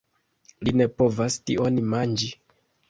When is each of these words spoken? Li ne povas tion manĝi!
Li 0.67 0.73
ne 0.81 0.89
povas 1.03 1.39
tion 1.51 1.81
manĝi! 1.95 2.35